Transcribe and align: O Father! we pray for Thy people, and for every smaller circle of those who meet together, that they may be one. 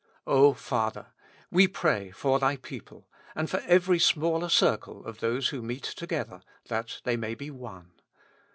O 0.25 0.53
Father! 0.55 1.13
we 1.51 1.67
pray 1.67 2.09
for 2.09 2.39
Thy 2.39 2.55
people, 2.57 3.07
and 3.35 3.47
for 3.47 3.59
every 3.67 3.99
smaller 3.99 4.49
circle 4.49 5.05
of 5.05 5.19
those 5.19 5.49
who 5.49 5.61
meet 5.61 5.83
together, 5.83 6.41
that 6.69 7.01
they 7.03 7.15
may 7.15 7.35
be 7.35 7.51
one. 7.51 7.91